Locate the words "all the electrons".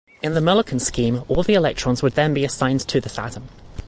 1.27-2.01